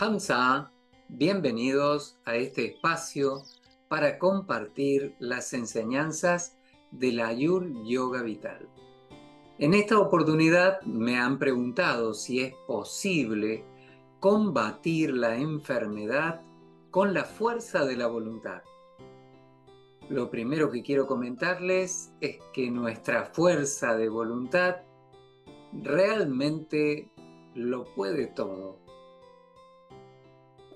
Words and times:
Hamza, 0.00 0.70
bienvenidos 1.08 2.20
a 2.24 2.36
este 2.36 2.66
espacio 2.66 3.42
para 3.88 4.16
compartir 4.16 5.16
las 5.18 5.52
enseñanzas 5.54 6.56
de 6.92 7.10
la 7.10 7.26
Ayur 7.26 7.66
Yoga 7.82 8.22
Vital. 8.22 8.68
En 9.58 9.74
esta 9.74 9.98
oportunidad 9.98 10.80
me 10.82 11.18
han 11.18 11.40
preguntado 11.40 12.14
si 12.14 12.42
es 12.42 12.54
posible 12.68 13.64
combatir 14.20 15.12
la 15.12 15.36
enfermedad 15.36 16.42
con 16.92 17.12
la 17.12 17.24
fuerza 17.24 17.84
de 17.84 17.96
la 17.96 18.06
voluntad. 18.06 18.62
Lo 20.08 20.30
primero 20.30 20.70
que 20.70 20.84
quiero 20.84 21.08
comentarles 21.08 22.12
es 22.20 22.38
que 22.52 22.70
nuestra 22.70 23.24
fuerza 23.24 23.96
de 23.96 24.08
voluntad 24.08 24.76
realmente 25.72 27.10
lo 27.56 27.84
puede 27.96 28.28
todo 28.28 28.87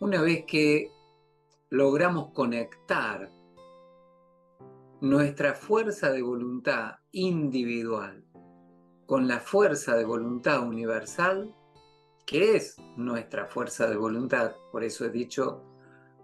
una 0.03 0.21
vez 0.21 0.45
que 0.49 0.90
logramos 1.71 2.32
conectar 2.32 3.31
nuestra 5.00 5.54
fuerza 5.54 6.11
de 6.11 6.22
voluntad 6.22 6.96
individual 7.13 8.25
con 9.07 9.29
la 9.29 9.39
fuerza 9.39 9.95
de 9.95 10.04
voluntad 10.04 10.67
universal, 10.67 11.54
que 12.26 12.57
es 12.57 12.79
nuestra 12.96 13.46
fuerza 13.46 13.89
de 13.89 13.95
voluntad, 13.95 14.57
por 14.73 14.82
eso 14.82 15.04
he 15.04 15.11
dicho, 15.11 15.62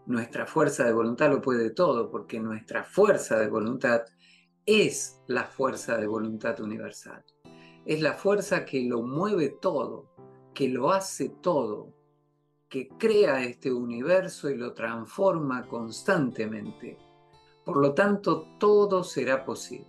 nuestra 0.07 0.45
fuerza 0.45 0.83
de 0.83 0.93
voluntad 0.93 1.31
lo 1.31 1.41
puede 1.41 1.71
todo, 1.71 2.11
porque 2.11 2.41
nuestra 2.41 2.83
fuerza 2.83 3.39
de 3.39 3.47
voluntad 3.47 4.03
es 4.67 5.23
la 5.29 5.45
fuerza 5.45 5.97
de 5.99 6.09
voluntad 6.09 6.59
universal. 6.59 7.25
Es 7.87 8.03
la 8.03 8.15
fuerza 8.15 8.65
que 8.65 8.83
lo 8.83 9.03
mueve 9.03 9.57
todo, 9.61 10.11
que 10.53 10.69
lo 10.69 10.91
hace 10.91 11.29
todo, 11.29 11.95
que 12.69 12.89
crea 12.99 13.43
este 13.43 13.73
universo 13.73 14.51
y 14.51 14.57
lo 14.57 14.75
transforma 14.75 15.67
constantemente. 15.67 16.99
Por 17.65 17.79
lo 17.79 17.95
tanto, 17.95 18.47
todo 18.59 19.03
será 19.05 19.45
posible. 19.45 19.87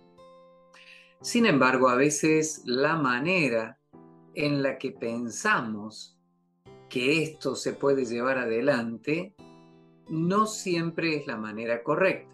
Sin 1.20 1.44
embargo, 1.44 1.88
a 1.88 1.96
veces 1.96 2.62
la 2.64 2.96
manera 2.96 3.78
en 4.34 4.62
la 4.62 4.78
que 4.78 4.92
pensamos 4.92 6.18
que 6.88 7.22
esto 7.22 7.54
se 7.54 7.74
puede 7.74 8.04
llevar 8.04 8.38
adelante 8.38 9.34
no 10.08 10.46
siempre 10.46 11.16
es 11.16 11.26
la 11.26 11.36
manera 11.36 11.82
correcta. 11.82 12.30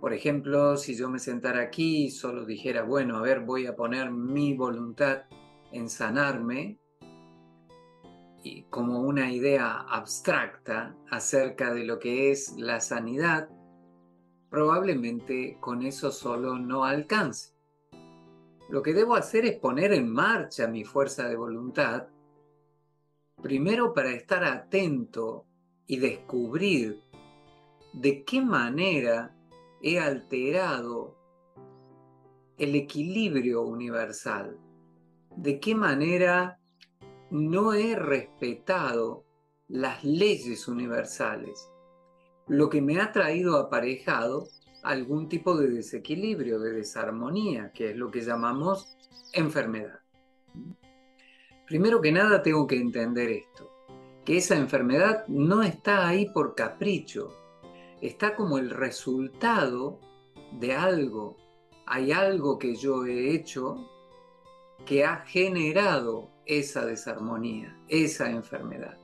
Por 0.00 0.12
ejemplo, 0.12 0.76
si 0.76 0.96
yo 0.96 1.08
me 1.08 1.20
sentara 1.20 1.60
aquí 1.62 2.06
y 2.06 2.10
solo 2.10 2.44
dijera, 2.44 2.82
bueno, 2.82 3.18
a 3.18 3.22
ver, 3.22 3.40
voy 3.40 3.66
a 3.66 3.76
poner 3.76 4.10
mi 4.10 4.54
voluntad 4.54 5.22
en 5.70 5.88
sanarme, 5.88 6.78
y 8.42 8.64
como 8.64 9.00
una 9.00 9.32
idea 9.32 9.80
abstracta 9.88 10.96
acerca 11.10 11.72
de 11.72 11.84
lo 11.84 11.98
que 11.98 12.30
es 12.30 12.54
la 12.56 12.80
sanidad, 12.80 13.48
probablemente 14.50 15.56
con 15.60 15.82
eso 15.82 16.10
solo 16.10 16.58
no 16.58 16.84
alcance. 16.84 17.54
Lo 18.68 18.82
que 18.82 18.94
debo 18.94 19.14
hacer 19.14 19.44
es 19.44 19.58
poner 19.58 19.92
en 19.92 20.08
marcha 20.08 20.66
mi 20.66 20.84
fuerza 20.84 21.28
de 21.28 21.36
voluntad, 21.36 22.08
primero 23.42 23.92
para 23.92 24.10
estar 24.10 24.44
atento 24.44 25.46
y 25.86 25.98
descubrir 25.98 27.00
de 27.92 28.24
qué 28.24 28.40
manera 28.40 29.36
he 29.82 29.98
alterado 29.98 31.16
el 32.56 32.74
equilibrio 32.74 33.62
universal, 33.62 34.56
de 35.36 35.60
qué 35.60 35.74
manera 35.74 36.58
no 37.32 37.72
he 37.72 37.96
respetado 37.96 39.24
las 39.66 40.04
leyes 40.04 40.68
universales, 40.68 41.70
lo 42.46 42.68
que 42.68 42.82
me 42.82 43.00
ha 43.00 43.10
traído 43.10 43.56
aparejado 43.56 44.48
algún 44.82 45.30
tipo 45.30 45.56
de 45.56 45.70
desequilibrio, 45.70 46.60
de 46.60 46.72
desarmonía, 46.72 47.72
que 47.72 47.92
es 47.92 47.96
lo 47.96 48.10
que 48.10 48.20
llamamos 48.20 48.98
enfermedad. 49.32 50.00
Primero 51.66 52.02
que 52.02 52.12
nada 52.12 52.42
tengo 52.42 52.66
que 52.66 52.76
entender 52.76 53.30
esto, 53.30 53.70
que 54.26 54.36
esa 54.36 54.56
enfermedad 54.56 55.26
no 55.26 55.62
está 55.62 56.06
ahí 56.06 56.28
por 56.34 56.54
capricho, 56.54 57.30
está 58.02 58.36
como 58.36 58.58
el 58.58 58.68
resultado 58.68 60.00
de 60.60 60.74
algo. 60.74 61.38
Hay 61.86 62.12
algo 62.12 62.58
que 62.58 62.76
yo 62.76 63.06
he 63.06 63.34
hecho 63.34 63.88
que 64.84 65.06
ha 65.06 65.24
generado 65.24 66.30
esa 66.58 66.86
desarmonía, 66.86 67.76
esa 67.88 68.30
enfermedad. 68.30 68.98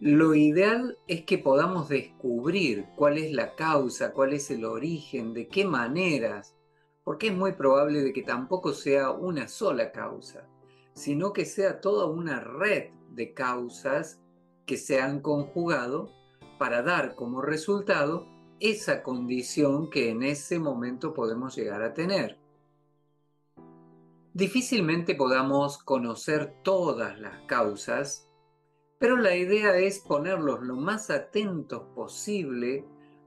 Lo 0.00 0.34
ideal 0.34 0.98
es 1.06 1.26
que 1.26 1.36
podamos 1.36 1.90
descubrir 1.90 2.86
cuál 2.96 3.18
es 3.18 3.32
la 3.32 3.54
causa, 3.54 4.12
cuál 4.14 4.32
es 4.32 4.50
el 4.50 4.64
origen, 4.64 5.34
de 5.34 5.46
qué 5.46 5.66
maneras, 5.66 6.56
porque 7.04 7.28
es 7.28 7.36
muy 7.36 7.52
probable 7.52 8.00
de 8.00 8.12
que 8.14 8.22
tampoco 8.22 8.72
sea 8.72 9.10
una 9.10 9.46
sola 9.46 9.92
causa, 9.92 10.48
sino 10.94 11.34
que 11.34 11.44
sea 11.44 11.82
toda 11.82 12.06
una 12.06 12.40
red 12.40 12.92
de 13.10 13.34
causas 13.34 14.22
que 14.64 14.78
se 14.78 15.02
han 15.02 15.20
conjugado 15.20 16.08
para 16.58 16.80
dar 16.82 17.14
como 17.14 17.42
resultado 17.42 18.26
esa 18.58 19.02
condición 19.02 19.90
que 19.90 20.08
en 20.08 20.22
ese 20.22 20.58
momento 20.58 21.12
podemos 21.12 21.56
llegar 21.56 21.82
a 21.82 21.92
tener. 21.92 22.39
Difícilmente 24.34 25.16
podamos 25.16 25.78
conocer 25.78 26.54
todas 26.62 27.18
las 27.18 27.40
causas, 27.46 28.30
pero 29.00 29.16
la 29.16 29.34
idea 29.34 29.76
es 29.76 29.98
ponerlos 29.98 30.60
lo 30.60 30.76
más 30.76 31.10
atentos 31.10 31.82
posible 31.96 32.84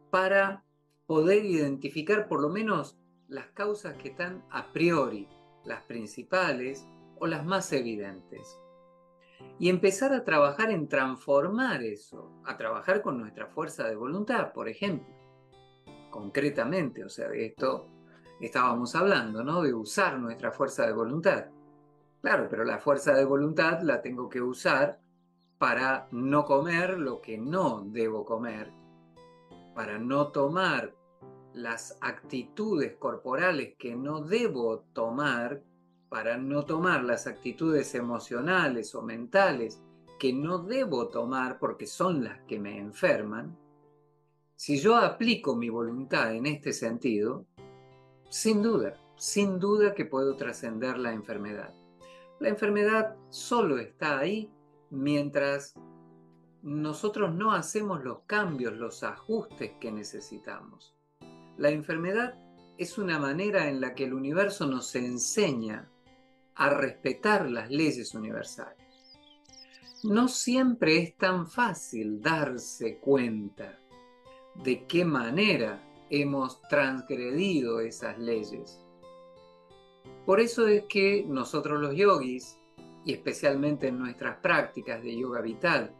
para 0.09 0.63
poder 1.05 1.43
identificar 1.43 2.29
por 2.29 2.41
lo 2.41 2.47
menos 2.47 2.97
las 3.27 3.47
causas 3.47 3.95
que 3.95 4.09
están 4.09 4.45
a 4.49 4.71
priori, 4.71 5.27
las 5.65 5.83
principales 5.83 6.87
o 7.19 7.27
las 7.27 7.45
más 7.45 7.73
evidentes. 7.73 8.57
Y 9.59 9.67
empezar 9.67 10.13
a 10.13 10.23
trabajar 10.23 10.71
en 10.71 10.87
transformar 10.87 11.83
eso, 11.83 12.31
a 12.45 12.55
trabajar 12.55 13.01
con 13.01 13.17
nuestra 13.17 13.47
fuerza 13.47 13.89
de 13.89 13.95
voluntad, 13.97 14.53
por 14.53 14.69
ejemplo. 14.69 15.13
Concretamente, 16.09 17.03
o 17.03 17.09
sea, 17.09 17.27
esto 17.33 17.92
estábamos 18.45 18.95
hablando, 18.95 19.43
¿no? 19.43 19.61
De 19.61 19.73
usar 19.73 20.19
nuestra 20.19 20.51
fuerza 20.51 20.85
de 20.85 20.93
voluntad. 20.93 21.45
Claro, 22.21 22.47
pero 22.49 22.63
la 22.63 22.79
fuerza 22.79 23.13
de 23.13 23.25
voluntad 23.25 23.81
la 23.81 24.01
tengo 24.01 24.29
que 24.29 24.41
usar 24.41 24.99
para 25.57 26.07
no 26.11 26.45
comer 26.45 26.99
lo 26.99 27.21
que 27.21 27.37
no 27.37 27.83
debo 27.85 28.25
comer, 28.25 28.71
para 29.75 29.97
no 29.97 30.27
tomar 30.27 30.93
las 31.53 31.97
actitudes 32.01 32.95
corporales 32.97 33.75
que 33.77 33.95
no 33.95 34.21
debo 34.21 34.85
tomar, 34.93 35.61
para 36.09 36.37
no 36.37 36.65
tomar 36.65 37.03
las 37.03 37.27
actitudes 37.27 37.95
emocionales 37.95 38.93
o 38.95 39.01
mentales 39.01 39.81
que 40.19 40.33
no 40.33 40.59
debo 40.59 41.09
tomar 41.09 41.59
porque 41.59 41.87
son 41.87 42.23
las 42.23 42.39
que 42.43 42.59
me 42.59 42.77
enferman, 42.77 43.57
si 44.55 44.77
yo 44.77 44.95
aplico 44.95 45.55
mi 45.55 45.69
voluntad 45.69 46.33
en 46.33 46.45
este 46.45 46.71
sentido, 46.71 47.45
sin 48.33 48.63
duda, 48.63 48.95
sin 49.16 49.59
duda 49.59 49.94
que 49.94 50.05
puedo 50.05 50.35
trascender 50.35 50.97
la 50.97 51.13
enfermedad. 51.13 51.71
La 52.39 52.49
enfermedad 52.49 53.16
solo 53.29 53.77
está 53.77 54.17
ahí 54.17 54.51
mientras 54.89 55.75
nosotros 56.63 57.31
no 57.35 57.51
hacemos 57.51 58.03
los 58.03 58.21
cambios, 58.25 58.73
los 58.73 59.03
ajustes 59.03 59.73
que 59.79 59.91
necesitamos. 59.91 60.95
La 61.57 61.69
enfermedad 61.69 62.33
es 62.79 62.97
una 62.97 63.19
manera 63.19 63.69
en 63.69 63.79
la 63.79 63.94
que 63.94 64.05
el 64.05 64.16
universo 64.16 64.65
nos 64.65 64.95
enseña 64.95 65.88
a 66.55 66.71
respetar 66.71 67.47
las 67.47 67.69
leyes 67.69 68.15
universales. 68.15 69.19
No 70.01 70.27
siempre 70.27 70.97
es 70.97 71.15
tan 71.18 71.45
fácil 71.45 72.19
darse 72.19 72.97
cuenta 72.97 73.77
de 74.56 74.88
qué 74.88 75.06
manera 75.06 75.93
hemos 76.21 76.62
transgredido 76.69 77.80
esas 77.80 78.19
leyes. 78.19 78.80
Por 80.27 80.39
eso 80.39 80.68
es 80.68 80.83
que 80.83 81.25
nosotros 81.27 81.81
los 81.81 81.95
yogis, 81.95 82.60
y 83.04 83.13
especialmente 83.13 83.88
en 83.88 83.98
nuestras 83.98 84.38
prácticas 84.38 85.01
de 85.01 85.18
yoga 85.18 85.42
vital, 85.42 85.95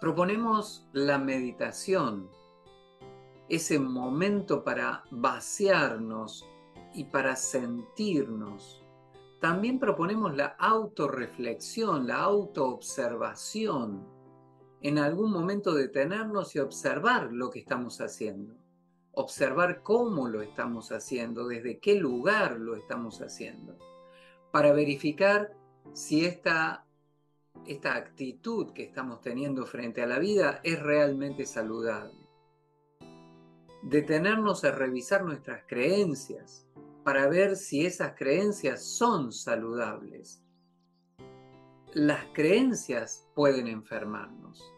proponemos 0.00 0.88
la 0.92 1.18
meditación, 1.18 2.28
ese 3.48 3.78
momento 3.78 4.64
para 4.64 5.04
vaciarnos 5.12 6.44
y 6.94 7.04
para 7.04 7.36
sentirnos. 7.36 8.82
También 9.40 9.78
proponemos 9.78 10.36
la 10.36 10.56
autorreflexión, 10.58 12.08
la 12.08 12.16
autoobservación 12.16 14.17
en 14.82 14.98
algún 14.98 15.32
momento 15.32 15.74
detenernos 15.74 16.54
y 16.54 16.60
observar 16.60 17.32
lo 17.32 17.50
que 17.50 17.60
estamos 17.60 18.00
haciendo, 18.00 18.54
observar 19.12 19.82
cómo 19.82 20.28
lo 20.28 20.42
estamos 20.42 20.92
haciendo, 20.92 21.48
desde 21.48 21.78
qué 21.78 21.96
lugar 21.96 22.58
lo 22.58 22.76
estamos 22.76 23.20
haciendo, 23.20 23.76
para 24.52 24.72
verificar 24.72 25.52
si 25.92 26.24
esta 26.24 26.84
esta 27.66 27.96
actitud 27.96 28.72
que 28.72 28.84
estamos 28.84 29.20
teniendo 29.20 29.66
frente 29.66 30.02
a 30.02 30.06
la 30.06 30.18
vida 30.18 30.60
es 30.62 30.80
realmente 30.80 31.44
saludable. 31.44 32.18
Detenernos 33.82 34.64
a 34.64 34.72
revisar 34.72 35.24
nuestras 35.24 35.64
creencias 35.66 36.66
para 37.04 37.28
ver 37.28 37.56
si 37.56 37.86
esas 37.86 38.14
creencias 38.16 38.82
son 38.82 39.32
saludables. 39.32 40.42
Las 41.98 42.26
creencias 42.26 43.28
pueden 43.34 43.66
enfermarnos. 43.66 44.72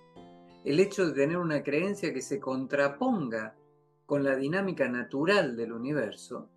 El 0.64 0.80
hecho 0.80 1.06
de 1.06 1.12
tener 1.12 1.36
una 1.36 1.62
creencia 1.62 2.14
que 2.14 2.22
se 2.22 2.40
contraponga 2.40 3.54
con 4.06 4.24
la 4.24 4.36
dinámica 4.36 4.88
natural 4.88 5.54
del 5.54 5.74
universo 5.74 6.48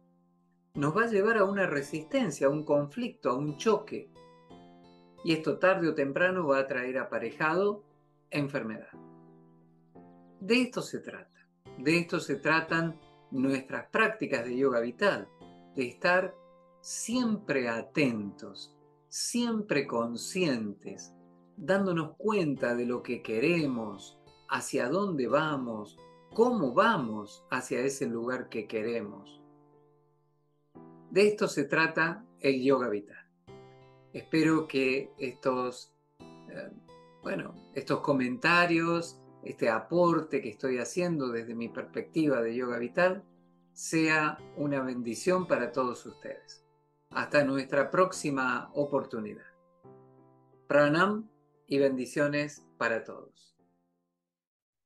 nos 0.75 0.95
va 0.95 1.03
a 1.03 1.07
llevar 1.07 1.37
a 1.37 1.43
una 1.43 1.67
resistencia, 1.67 2.47
a 2.47 2.49
un 2.49 2.63
conflicto, 2.63 3.29
a 3.29 3.37
un 3.37 3.57
choque 3.57 4.09
y 5.25 5.33
esto 5.33 5.59
tarde 5.59 5.89
o 5.89 5.93
temprano 5.93 6.47
va 6.47 6.59
a 6.59 6.67
traer 6.67 6.97
aparejado 6.97 7.83
enfermedad. 8.29 8.93
De 10.39 10.61
esto 10.61 10.81
se 10.81 10.99
trata. 10.99 11.45
De 11.77 11.97
esto 11.97 12.21
se 12.21 12.37
tratan 12.37 13.01
nuestras 13.31 13.89
prácticas 13.89 14.45
de 14.45 14.55
yoga 14.55 14.79
vital, 14.79 15.27
de 15.75 15.89
estar 15.89 16.33
siempre 16.79 17.67
atentos, 17.67 18.72
siempre 19.13 19.85
conscientes, 19.85 21.13
dándonos 21.55 22.17
cuenta 22.17 22.73
de 22.73 22.87
lo 22.87 23.03
que 23.03 23.21
queremos, 23.21 24.17
hacia 24.49 24.89
dónde 24.89 25.27
vamos, 25.27 25.99
cómo 26.33 26.73
vamos 26.73 27.45
hacia 27.51 27.81
ese 27.81 28.07
lugar 28.07 28.49
que 28.49 28.65
queremos. 28.67 29.39
De 31.11 31.27
esto 31.27 31.47
se 31.47 31.65
trata 31.65 32.25
el 32.39 32.63
yoga 32.63 32.89
vital. 32.89 33.23
Espero 34.13 34.67
que 34.67 35.11
estos, 35.19 35.93
eh, 36.19 36.71
bueno, 37.21 37.53
estos 37.75 37.99
comentarios, 37.99 39.21
este 39.43 39.69
aporte 39.69 40.41
que 40.41 40.49
estoy 40.49 40.79
haciendo 40.79 41.27
desde 41.27 41.53
mi 41.53 41.69
perspectiva 41.69 42.41
de 42.41 42.55
yoga 42.55 42.79
vital, 42.79 43.23
sea 43.73 44.39
una 44.57 44.81
bendición 44.81 45.45
para 45.45 45.71
todos 45.71 46.03
ustedes. 46.03 46.62
Hasta 47.15 47.43
nuestra 47.43 47.91
próxima 47.91 48.71
oportunidad. 48.73 49.45
Pranam 50.67 51.29
y 51.67 51.77
bendiciones 51.77 52.65
para 52.77 53.03
todos. 53.03 53.52